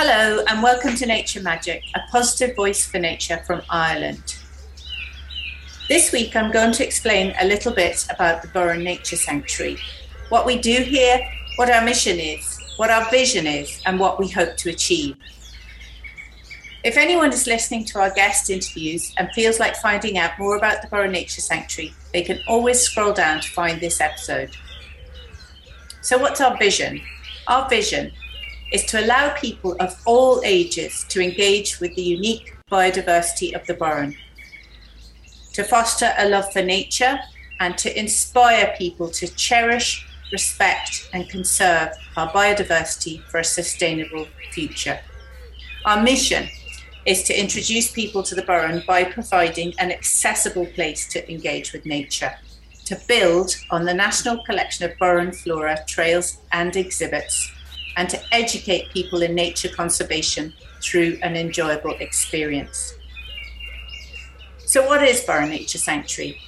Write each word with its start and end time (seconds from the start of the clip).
Hello, 0.00 0.44
and 0.46 0.62
welcome 0.62 0.94
to 0.94 1.06
Nature 1.06 1.42
Magic, 1.42 1.82
a 1.96 2.00
positive 2.12 2.54
voice 2.54 2.86
for 2.86 3.00
nature 3.00 3.42
from 3.44 3.62
Ireland. 3.68 4.36
This 5.88 6.12
week, 6.12 6.36
I'm 6.36 6.52
going 6.52 6.70
to 6.74 6.86
explain 6.86 7.34
a 7.40 7.44
little 7.44 7.72
bit 7.72 8.06
about 8.08 8.40
the 8.40 8.46
Burren 8.46 8.84
Nature 8.84 9.16
Sanctuary, 9.16 9.76
what 10.28 10.46
we 10.46 10.56
do 10.56 10.84
here, 10.84 11.18
what 11.56 11.68
our 11.68 11.84
mission 11.84 12.20
is, 12.20 12.60
what 12.76 12.90
our 12.90 13.10
vision 13.10 13.44
is, 13.44 13.82
and 13.86 13.98
what 13.98 14.20
we 14.20 14.28
hope 14.28 14.56
to 14.58 14.70
achieve. 14.70 15.16
If 16.84 16.96
anyone 16.96 17.32
is 17.32 17.48
listening 17.48 17.84
to 17.86 17.98
our 17.98 18.14
guest 18.14 18.50
interviews 18.50 19.12
and 19.18 19.28
feels 19.32 19.58
like 19.58 19.74
finding 19.74 20.16
out 20.16 20.38
more 20.38 20.56
about 20.56 20.80
the 20.80 20.86
Burren 20.86 21.10
Nature 21.10 21.40
Sanctuary, 21.40 21.92
they 22.12 22.22
can 22.22 22.38
always 22.46 22.78
scroll 22.78 23.12
down 23.12 23.40
to 23.40 23.48
find 23.50 23.80
this 23.80 24.00
episode. 24.00 24.50
So, 26.02 26.18
what's 26.18 26.40
our 26.40 26.56
vision? 26.56 27.00
Our 27.48 27.68
vision 27.68 28.12
is 28.72 28.84
to 28.84 29.04
allow 29.04 29.34
people 29.34 29.76
of 29.80 30.00
all 30.04 30.42
ages 30.44 31.04
to 31.08 31.22
engage 31.22 31.80
with 31.80 31.94
the 31.94 32.02
unique 32.02 32.56
biodiversity 32.70 33.54
of 33.54 33.66
the 33.66 33.74
Burren, 33.74 34.14
to 35.54 35.64
foster 35.64 36.12
a 36.18 36.28
love 36.28 36.52
for 36.52 36.62
nature, 36.62 37.18
and 37.60 37.76
to 37.78 37.98
inspire 37.98 38.74
people 38.78 39.08
to 39.08 39.26
cherish, 39.34 40.06
respect, 40.32 41.08
and 41.12 41.28
conserve 41.28 41.88
our 42.16 42.30
biodiversity 42.30 43.22
for 43.24 43.40
a 43.40 43.44
sustainable 43.44 44.26
future. 44.52 45.00
Our 45.84 46.02
mission 46.02 46.48
is 47.06 47.22
to 47.24 47.40
introduce 47.40 47.90
people 47.90 48.22
to 48.22 48.34
the 48.34 48.42
Burren 48.42 48.82
by 48.86 49.04
providing 49.04 49.72
an 49.78 49.90
accessible 49.90 50.66
place 50.66 51.08
to 51.08 51.32
engage 51.32 51.72
with 51.72 51.86
nature, 51.86 52.34
to 52.84 53.00
build 53.08 53.56
on 53.70 53.84
the 53.86 53.94
national 53.94 54.44
collection 54.44 54.90
of 54.90 54.98
Burren 54.98 55.32
flora, 55.32 55.78
trails, 55.86 56.38
and 56.52 56.76
exhibits, 56.76 57.50
and 57.98 58.08
to 58.08 58.20
educate 58.30 58.88
people 58.90 59.22
in 59.22 59.34
nature 59.34 59.68
conservation 59.68 60.54
through 60.80 61.18
an 61.20 61.34
enjoyable 61.36 61.96
experience. 61.98 62.94
So, 64.64 64.86
what 64.86 65.02
is 65.02 65.24
Burren 65.24 65.50
Nature 65.50 65.78
Sanctuary? 65.78 66.40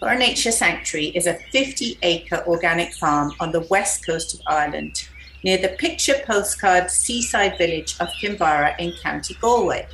Burren 0.00 0.20
Nature 0.20 0.50
Sanctuary 0.50 1.08
is 1.08 1.26
a 1.26 1.34
50 1.34 1.98
acre 2.02 2.42
organic 2.46 2.94
farm 2.94 3.32
on 3.40 3.52
the 3.52 3.66
west 3.68 4.06
coast 4.06 4.32
of 4.32 4.40
Ireland 4.46 5.06
near 5.44 5.58
the 5.58 5.76
picture 5.76 6.22
postcard 6.26 6.90
seaside 6.90 7.58
village 7.58 7.94
of 8.00 8.08
Kinvara 8.08 8.74
in 8.78 8.94
County 9.02 9.34
Galway. 9.38 9.86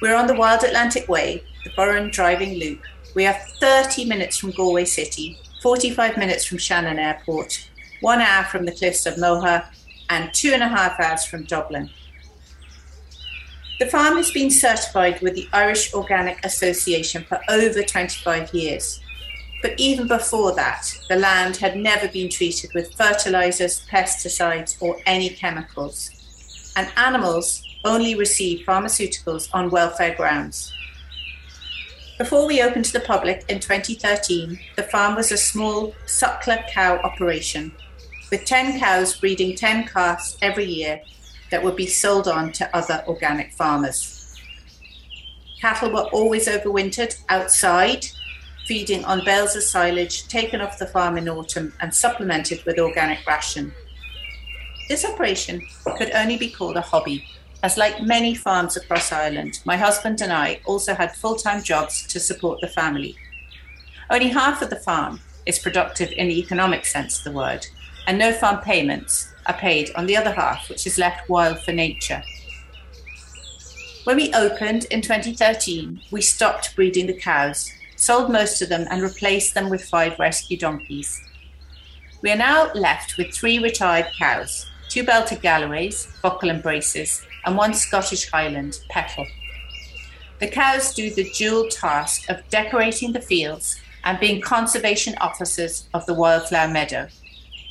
We're 0.00 0.16
on 0.16 0.26
the 0.26 0.34
Wild 0.34 0.64
Atlantic 0.64 1.06
Way, 1.06 1.44
the 1.64 1.70
Burren 1.76 2.10
driving 2.10 2.58
loop. 2.58 2.80
We 3.14 3.26
are 3.26 3.36
30 3.60 4.06
minutes 4.06 4.38
from 4.38 4.52
Galway 4.52 4.86
City, 4.86 5.38
45 5.62 6.16
minutes 6.16 6.46
from 6.46 6.56
Shannon 6.56 6.98
Airport, 6.98 7.68
one 8.00 8.20
hour 8.20 8.44
from 8.44 8.64
the 8.64 8.72
cliffs 8.72 9.06
of 9.06 9.18
Moher, 9.18 9.64
and 10.08 10.32
two 10.32 10.52
and 10.52 10.62
a 10.62 10.68
half 10.68 11.00
hours 11.00 11.24
from 11.24 11.44
Dublin. 11.44 11.90
The 13.78 13.86
farm 13.86 14.16
has 14.16 14.30
been 14.30 14.50
certified 14.50 15.20
with 15.20 15.34
the 15.34 15.48
Irish 15.52 15.92
Organic 15.92 16.42
Association 16.44 17.24
for 17.24 17.40
over 17.48 17.82
25 17.82 18.54
years. 18.54 19.00
But 19.60 19.74
even 19.78 20.06
before 20.06 20.54
that, 20.54 20.90
the 21.08 21.16
land 21.16 21.56
had 21.56 21.76
never 21.76 22.08
been 22.08 22.30
treated 22.30 22.72
with 22.72 22.94
fertilizers, 22.94 23.84
pesticides, 23.90 24.80
or 24.80 24.98
any 25.04 25.28
chemicals. 25.28 26.72
And 26.76 26.88
animals 26.96 27.62
only 27.84 28.14
receive 28.14 28.66
pharmaceuticals 28.66 29.48
on 29.52 29.70
welfare 29.70 30.14
grounds. 30.14 30.72
Before 32.16 32.46
we 32.46 32.62
opened 32.62 32.86
to 32.86 32.92
the 32.94 33.00
public 33.00 33.44
in 33.50 33.60
2013, 33.60 34.58
the 34.76 34.84
farm 34.84 35.16
was 35.16 35.32
a 35.32 35.36
small 35.36 35.94
suckler 36.06 36.66
cow 36.68 36.96
operation 36.98 37.72
with 38.36 38.44
10 38.44 38.78
cows 38.78 39.16
breeding 39.16 39.56
10 39.56 39.86
calves 39.86 40.36
every 40.42 40.66
year 40.66 41.00
that 41.50 41.64
would 41.64 41.74
be 41.74 41.86
sold 41.86 42.28
on 42.28 42.52
to 42.52 42.76
other 42.76 43.02
organic 43.08 43.50
farmers. 43.54 44.38
Cattle 45.58 45.90
were 45.90 46.10
always 46.12 46.46
overwintered 46.46 47.18
outside 47.30 48.04
feeding 48.66 49.02
on 49.06 49.24
bales 49.24 49.56
of 49.56 49.62
silage 49.62 50.28
taken 50.28 50.60
off 50.60 50.78
the 50.78 50.86
farm 50.86 51.16
in 51.16 51.30
autumn 51.30 51.72
and 51.80 51.94
supplemented 51.94 52.62
with 52.66 52.78
organic 52.78 53.26
ration. 53.26 53.72
This 54.90 55.06
operation 55.06 55.62
could 55.96 56.10
only 56.10 56.36
be 56.36 56.50
called 56.50 56.76
a 56.76 56.82
hobby, 56.82 57.24
as 57.62 57.78
like 57.78 58.02
many 58.02 58.34
farms 58.34 58.76
across 58.76 59.12
Ireland, 59.12 59.60
my 59.64 59.78
husband 59.78 60.20
and 60.20 60.30
I 60.32 60.60
also 60.66 60.94
had 60.94 61.16
full 61.16 61.36
time 61.36 61.62
jobs 61.62 62.06
to 62.08 62.20
support 62.20 62.60
the 62.60 62.68
family. 62.68 63.16
Only 64.10 64.28
half 64.28 64.60
of 64.60 64.68
the 64.68 64.76
farm 64.76 65.20
is 65.46 65.58
productive 65.58 66.12
in 66.12 66.28
the 66.28 66.38
economic 66.38 66.84
sense 66.84 67.18
of 67.18 67.24
the 67.24 67.38
word, 67.38 67.66
and 68.06 68.18
no 68.18 68.32
farm 68.32 68.60
payments 68.62 69.32
are 69.46 69.54
paid 69.54 69.90
on 69.94 70.06
the 70.06 70.16
other 70.16 70.32
half, 70.32 70.68
which 70.68 70.86
is 70.86 70.98
left 70.98 71.28
wild 71.28 71.60
for 71.60 71.72
nature. 71.72 72.22
When 74.04 74.16
we 74.16 74.32
opened 74.34 74.84
in 74.86 75.00
2013, 75.00 76.00
we 76.10 76.20
stopped 76.20 76.76
breeding 76.76 77.06
the 77.06 77.18
cows 77.18 77.72
sold 77.96 78.30
most 78.30 78.62
of 78.62 78.68
them, 78.68 78.86
and 78.90 79.02
replaced 79.02 79.54
them 79.54 79.68
with 79.68 79.88
five 79.88 80.18
rescue 80.18 80.56
donkeys. 80.56 81.20
We 82.22 82.30
are 82.30 82.36
now 82.36 82.70
left 82.74 83.16
with 83.16 83.34
three 83.34 83.58
retired 83.58 84.06
cows 84.18 84.66
two 84.88 85.02
belted 85.02 85.42
Galloways, 85.42 86.06
buckle 86.22 86.48
and 86.48 86.62
braces, 86.62 87.26
and 87.44 87.56
one 87.56 87.74
Scottish 87.74 88.30
Highland, 88.30 88.78
Petal. 88.88 89.26
The 90.38 90.46
cows 90.46 90.94
do 90.94 91.10
the 91.10 91.28
dual 91.30 91.68
task 91.68 92.30
of 92.30 92.48
decorating 92.50 93.12
the 93.12 93.20
fields 93.20 93.80
and 94.04 94.20
being 94.20 94.40
conservation 94.40 95.14
officers 95.20 95.88
of 95.92 96.06
the 96.06 96.14
wildflower 96.14 96.68
meadow, 96.68 97.08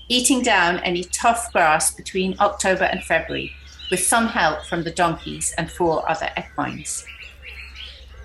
eating 0.07 0.41
down 0.41 0.79
any 0.79 1.03
tough 1.03 1.51
grass 1.51 1.93
between 1.93 2.35
October 2.39 2.83
and 2.83 3.03
February, 3.03 3.53
with 3.89 3.99
some 3.99 4.27
help 4.27 4.65
from 4.65 4.83
the 4.83 4.91
donkeys 4.91 5.53
and 5.57 5.71
four 5.71 6.07
other 6.09 6.29
equines. 6.37 7.05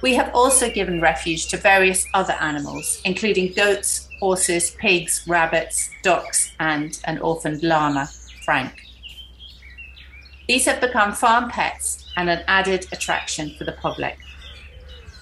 We 0.03 0.15
have 0.15 0.35
also 0.35 0.71
given 0.71 1.01
refuge 1.01 1.49
to 1.49 1.57
various 1.57 2.07
other 2.15 2.33
animals, 2.35 3.01
including 3.05 3.53
goats, 3.53 4.09
horses, 4.19 4.71
pigs, 4.73 5.25
rabbits, 5.27 5.91
ducks, 6.03 6.53
and 6.59 6.99
an 7.05 7.19
orphaned 7.19 7.63
llama, 7.63 8.09
Frank. 8.45 8.87
These 10.49 10.65
have 10.65 10.81
become 10.81 11.13
farm 11.13 11.51
pets 11.51 12.11
and 12.17 12.29
an 12.31 12.43
added 12.49 12.87
attraction 12.93 13.55
for 13.57 13.65
the 13.65 13.73
public. 13.73 14.19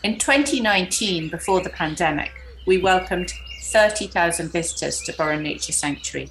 In 0.05 0.17
2019, 0.17 1.29
before 1.29 1.61
the 1.61 1.71
pandemic, 1.71 2.31
we 2.67 2.79
welcomed 2.79 3.33
30,000 3.65 4.51
visitors 4.53 5.03
to 5.03 5.13
Burren 5.13 5.43
Nature 5.43 5.73
Sanctuary. 5.73 6.31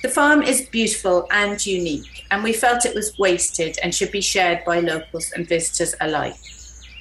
The 0.00 0.08
farm 0.08 0.42
is 0.42 0.68
beautiful 0.68 1.26
and 1.32 1.64
unique, 1.66 2.24
and 2.30 2.44
we 2.44 2.52
felt 2.52 2.86
it 2.86 2.94
was 2.94 3.18
wasted 3.18 3.78
and 3.82 3.92
should 3.92 4.12
be 4.12 4.20
shared 4.20 4.64
by 4.64 4.78
locals 4.78 5.32
and 5.32 5.48
visitors 5.48 5.92
alike. 6.00 6.36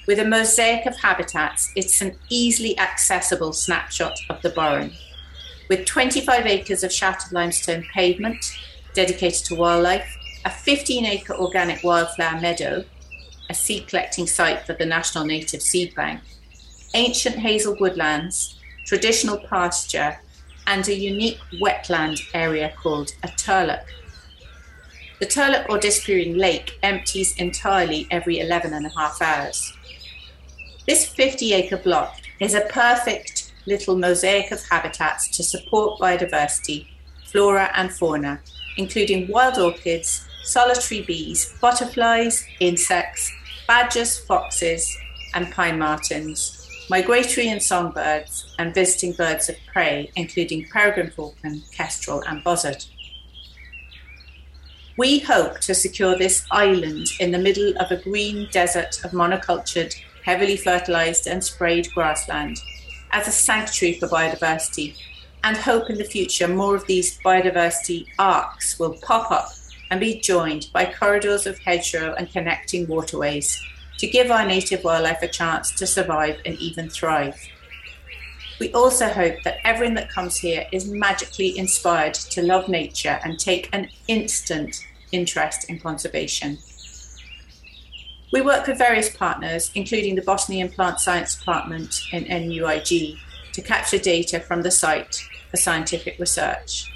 With 0.07 0.17
a 0.17 0.25
mosaic 0.25 0.87
of 0.87 0.97
habitats, 0.97 1.71
it's 1.75 2.01
an 2.01 2.17
easily 2.29 2.77
accessible 2.79 3.53
snapshot 3.53 4.17
of 4.31 4.41
the 4.41 4.49
Burren. 4.49 4.93
With 5.69 5.85
25 5.85 6.47
acres 6.47 6.83
of 6.83 6.91
shattered 6.91 7.31
limestone 7.31 7.85
pavement 7.93 8.57
dedicated 8.95 9.45
to 9.45 9.55
wildlife, 9.55 10.17
a 10.43 10.49
15 10.49 11.05
acre 11.05 11.35
organic 11.35 11.83
wildflower 11.83 12.41
meadow, 12.41 12.83
a 13.47 13.53
seed 13.53 13.87
collecting 13.87 14.25
site 14.25 14.65
for 14.65 14.73
the 14.73 14.87
National 14.87 15.23
Native 15.23 15.61
Seed 15.61 15.93
Bank, 15.93 16.21
ancient 16.95 17.35
hazel 17.35 17.75
woodlands, 17.79 18.59
traditional 18.87 19.37
pasture, 19.37 20.17
and 20.67 20.87
a 20.87 20.93
unique 20.93 21.39
wetland 21.61 22.21
area 22.33 22.73
called 22.77 23.11
a 23.23 23.27
turlough. 23.29 23.83
The 25.19 25.25
turlough 25.25 25.67
or 25.69 25.79
disappearing 25.79 26.37
lake 26.37 26.77
empties 26.83 27.35
entirely 27.37 28.07
every 28.11 28.39
11 28.39 28.73
and 28.73 28.85
a 28.85 28.91
half 28.95 29.21
hours. 29.21 29.73
This 30.85 31.07
50 31.07 31.53
acre 31.53 31.77
block 31.77 32.15
is 32.39 32.53
a 32.53 32.61
perfect 32.69 33.53
little 33.65 33.97
mosaic 33.97 34.51
of 34.51 34.63
habitats 34.69 35.27
to 35.35 35.43
support 35.43 35.99
biodiversity, 35.99 36.87
flora 37.25 37.71
and 37.73 37.91
fauna, 37.91 38.39
including 38.77 39.27
wild 39.27 39.57
orchids, 39.57 40.27
solitary 40.43 41.01
bees, 41.01 41.53
butterflies, 41.59 42.45
insects, 42.59 43.31
badgers, 43.67 44.17
foxes, 44.19 44.97
and 45.33 45.51
pine 45.51 45.77
martens, 45.77 46.66
migratory 46.89 47.49
and 47.49 47.61
songbirds, 47.61 48.55
and 48.59 48.73
visiting 48.73 49.11
birds 49.11 49.49
of 49.49 49.55
prey, 49.71 50.09
including 50.15 50.67
peregrine 50.69 51.11
falcon, 51.11 51.61
kestrel, 51.71 52.23
and 52.27 52.43
buzzard. 52.43 52.85
We 54.97 55.19
hope 55.19 55.59
to 55.61 55.75
secure 55.75 56.17
this 56.17 56.45
island 56.49 57.07
in 57.19 57.31
the 57.31 57.37
middle 57.37 57.77
of 57.77 57.91
a 57.91 58.01
green 58.01 58.47
desert 58.51 59.03
of 59.03 59.11
monocultured, 59.11 59.93
heavily 60.23 60.57
fertilized, 60.57 61.27
and 61.27 61.43
sprayed 61.43 61.91
grassland 61.93 62.57
as 63.11 63.27
a 63.27 63.31
sanctuary 63.31 63.99
for 63.99 64.07
biodiversity, 64.07 64.95
and 65.43 65.55
hope 65.57 65.89
in 65.89 65.97
the 65.97 66.03
future 66.03 66.47
more 66.47 66.75
of 66.75 66.87
these 66.87 67.19
biodiversity 67.19 68.07
arks 68.17 68.79
will 68.79 68.97
pop 69.01 69.29
up 69.29 69.49
and 69.91 69.99
be 69.99 70.19
joined 70.19 70.67
by 70.73 70.85
corridors 70.85 71.45
of 71.45 71.59
hedgerow 71.59 72.13
and 72.17 72.31
connecting 72.31 72.87
waterways 72.87 73.61
to 73.97 74.07
give 74.07 74.31
our 74.31 74.45
native 74.45 74.83
wildlife 74.83 75.21
a 75.21 75.27
chance 75.27 75.71
to 75.71 75.87
survive 75.87 76.37
and 76.45 76.55
even 76.59 76.89
thrive. 76.89 77.39
We 78.59 78.71
also 78.73 79.07
hope 79.09 79.43
that 79.43 79.59
everyone 79.63 79.95
that 79.95 80.09
comes 80.09 80.37
here 80.37 80.65
is 80.71 80.89
magically 80.89 81.57
inspired 81.57 82.15
to 82.15 82.41
love 82.41 82.67
nature 82.67 83.19
and 83.23 83.37
take 83.37 83.69
an 83.71 83.89
instant 84.07 84.85
interest 85.11 85.69
in 85.69 85.79
conservation. 85.79 86.57
We 88.33 88.41
work 88.41 88.67
with 88.67 88.77
various 88.77 89.15
partners, 89.15 89.71
including 89.73 90.15
the 90.15 90.21
Botany 90.21 90.59
and 90.59 90.71
Plant 90.71 90.99
Science 90.99 91.35
Department 91.35 92.01
in 92.11 92.23
NUIG, 92.23 93.17
to 93.53 93.61
capture 93.61 93.99
data 93.99 94.39
from 94.39 94.63
the 94.63 94.71
site 94.71 95.23
for 95.49 95.57
scientific 95.57 96.19
research. 96.19 96.91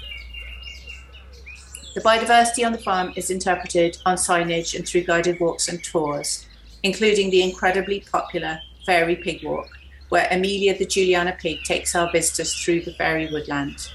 The 1.94 2.00
biodiversity 2.00 2.66
on 2.66 2.72
the 2.72 2.78
farm 2.78 3.12
is 3.16 3.30
interpreted 3.30 3.98
on 4.04 4.16
signage 4.16 4.74
and 4.74 4.86
through 4.86 5.04
guided 5.04 5.40
walks 5.40 5.68
and 5.68 5.82
tours, 5.82 6.46
including 6.82 7.30
the 7.30 7.42
incredibly 7.42 8.00
popular 8.00 8.60
Fairy 8.84 9.16
Pig 9.16 9.44
Walk, 9.44 9.68
where 10.08 10.28
Amelia 10.30 10.76
the 10.76 10.86
Juliana 10.86 11.36
pig 11.40 11.62
takes 11.64 11.94
our 11.94 12.10
visitors 12.12 12.54
through 12.54 12.82
the 12.82 12.92
fairy 12.94 13.30
woodland. 13.32 13.88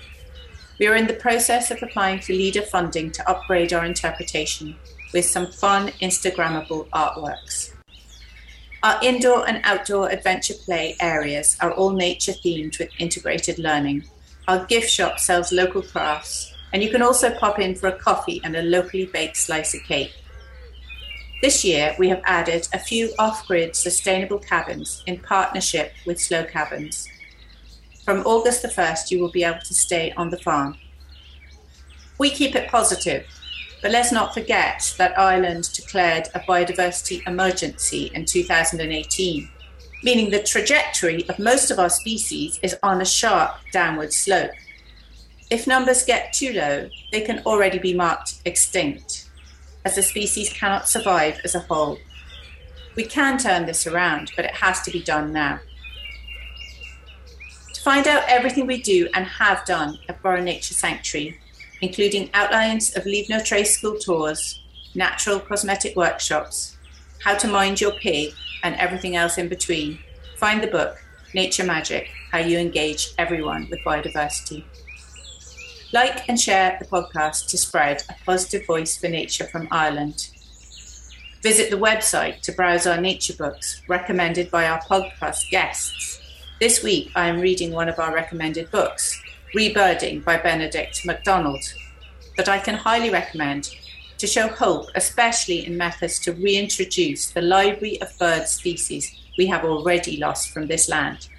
We 0.79 0.87
are 0.87 0.95
in 0.95 1.07
the 1.07 1.13
process 1.13 1.71
of 1.71 1.81
applying 1.81 2.19
for 2.19 2.33
LEADER 2.33 2.61
funding 2.61 3.11
to 3.11 3.29
upgrade 3.29 3.73
our 3.73 3.83
interpretation 3.83 4.75
with 5.13 5.25
some 5.25 5.47
fun 5.47 5.89
Instagrammable 6.01 6.87
artworks. 6.89 7.73
Our 8.83 8.99
indoor 9.03 9.47
and 9.47 9.61
outdoor 9.63 10.09
adventure 10.09 10.53
play 10.53 10.95
areas 11.01 11.57
are 11.61 11.71
all 11.71 11.91
nature 11.91 12.31
themed 12.31 12.77
with 12.77 12.89
integrated 12.99 13.57
learning. 13.57 14.03
Our 14.47 14.65
gift 14.65 14.89
shop 14.89 15.19
sells 15.19 15.51
local 15.51 15.81
crafts, 15.81 16.53
and 16.71 16.83
you 16.83 16.89
can 16.89 17.01
also 17.01 17.31
pop 17.31 17.59
in 17.59 17.73
for 17.73 17.87
a 17.87 17.97
coffee 17.97 18.39
and 18.43 18.55
a 18.55 18.61
locally 18.61 19.07
baked 19.07 19.37
slice 19.37 19.73
of 19.73 19.81
cake. 19.83 20.13
This 21.41 21.63
year, 21.63 21.95
we 21.99 22.09
have 22.09 22.21
added 22.25 22.67
a 22.73 22.79
few 22.79 23.13
off 23.19 23.47
grid 23.47 23.75
sustainable 23.75 24.39
cabins 24.39 25.03
in 25.05 25.19
partnership 25.19 25.93
with 26.05 26.21
Slow 26.21 26.43
Cabins. 26.43 27.07
From 28.03 28.25
August 28.25 28.61
the 28.61 28.69
1st, 28.69 29.11
you 29.11 29.19
will 29.19 29.31
be 29.31 29.43
able 29.43 29.59
to 29.59 29.73
stay 29.73 30.11
on 30.13 30.29
the 30.29 30.37
farm. 30.37 30.77
We 32.17 32.29
keep 32.31 32.55
it 32.55 32.69
positive 32.69 33.25
but 33.81 33.91
let's 33.91 34.11
not 34.11 34.33
forget 34.33 34.93
that 34.97 35.17
Ireland 35.17 35.69
declared 35.73 36.29
a 36.33 36.39
biodiversity 36.39 37.25
emergency 37.27 38.11
in 38.13 38.25
2018, 38.25 39.49
meaning 40.03 40.29
the 40.29 40.41
trajectory 40.41 41.27
of 41.29 41.37
most 41.37 41.69
of 41.69 41.79
our 41.79 41.89
species 41.89 42.59
is 42.63 42.75
on 42.81 43.01
a 43.01 43.05
sharp 43.05 43.55
downward 43.71 44.13
slope. 44.13 44.51
If 45.49 45.67
numbers 45.67 46.03
get 46.03 46.33
too 46.33 46.53
low, 46.53 46.89
they 47.11 47.21
can 47.21 47.41
already 47.45 47.77
be 47.77 47.93
marked 47.93 48.41
extinct, 48.45 49.26
as 49.87 49.95
the 49.95 50.03
species 50.03 50.51
cannot 50.51 50.89
survive 50.89 51.39
as 51.45 51.55
a 51.55 51.61
whole. 51.61 51.97
We 52.97 53.05
can 53.05 53.37
turn 53.37 53.65
this 53.65 53.87
around, 53.87 54.33
but 54.35 54.43
it 54.43 54.55
has 54.55 54.81
to 54.81 54.91
be 54.91 55.01
done 55.01 55.31
now. 55.31 55.61
To 57.73 57.81
find 57.81 58.05
out 58.05 58.25
everything 58.27 58.67
we 58.67 58.81
do 58.81 59.07
and 59.13 59.25
have 59.25 59.63
done 59.65 59.97
at 60.09 60.21
Burren 60.21 60.43
Nature 60.43 60.73
Sanctuary, 60.73 61.39
including 61.79 62.29
outlines 62.33 62.97
of 62.97 63.05
Leave 63.05 63.29
No 63.29 63.41
Trace 63.41 63.77
school 63.77 63.97
tours, 63.97 64.61
natural 64.93 65.39
cosmetic 65.39 65.95
workshops, 65.95 66.75
how 67.23 67.35
to 67.35 67.47
mind 67.47 67.79
your 67.79 67.93
pig, 67.93 68.33
and 68.63 68.75
everything 68.75 69.15
else 69.15 69.37
in 69.37 69.47
between. 69.47 69.99
Find 70.35 70.61
the 70.61 70.67
book, 70.67 70.97
Nature 71.33 71.63
Magic 71.63 72.09
How 72.33 72.39
You 72.39 72.59
Engage 72.59 73.13
Everyone 73.17 73.69
with 73.69 73.79
Biodiversity. 73.85 74.65
Like 75.93 76.27
and 76.27 76.39
share 76.39 76.77
the 76.79 76.85
podcast 76.85 77.47
to 77.49 77.57
spread 77.57 78.03
a 78.09 78.15
positive 78.25 78.65
voice 78.65 78.97
for 78.97 79.07
nature 79.07 79.45
from 79.45 79.69
Ireland. 79.71 80.29
Visit 81.41 81.69
the 81.71 81.77
website 81.77 82.41
to 82.41 82.51
browse 82.51 82.85
our 82.85 82.99
nature 82.99 83.33
books 83.33 83.81
recommended 83.87 84.51
by 84.51 84.67
our 84.67 84.81
podcast 84.81 85.49
guests. 85.49 86.19
This 86.59 86.83
week, 86.83 87.11
I 87.15 87.27
am 87.29 87.39
reading 87.39 87.71
one 87.71 87.87
of 87.87 87.99
our 87.99 88.13
recommended 88.13 88.69
books, 88.69 89.17
Rebirding 89.55 90.25
by 90.25 90.35
Benedict 90.35 91.05
MacDonald, 91.05 91.63
that 92.35 92.49
I 92.49 92.59
can 92.59 92.75
highly 92.75 93.09
recommend 93.09 93.69
to 94.17 94.27
show 94.27 94.49
hope, 94.49 94.89
especially 94.95 95.65
in 95.65 95.77
methods 95.77 96.19
to 96.19 96.33
reintroduce 96.33 97.31
the 97.31 97.41
library 97.41 98.01
of 98.01 98.17
bird 98.19 98.47
species 98.49 99.15
we 99.37 99.45
have 99.45 99.63
already 99.63 100.17
lost 100.17 100.49
from 100.49 100.67
this 100.67 100.89
land. 100.89 101.29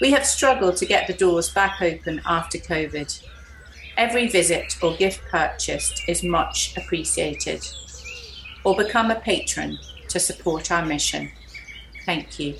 We 0.00 0.12
have 0.12 0.24
struggled 0.24 0.76
to 0.78 0.86
get 0.86 1.06
the 1.06 1.12
doors 1.12 1.50
back 1.50 1.82
open 1.82 2.22
after 2.24 2.56
COVID. 2.56 3.22
Every 3.98 4.28
visit 4.28 4.76
or 4.82 4.96
gift 4.96 5.20
purchased 5.30 6.02
is 6.08 6.22
much 6.22 6.74
appreciated. 6.76 7.66
Or 8.64 8.74
become 8.74 9.10
a 9.10 9.20
patron 9.20 9.78
to 10.08 10.18
support 10.18 10.70
our 10.70 10.84
mission. 10.84 11.30
Thank 12.06 12.38
you. 12.38 12.56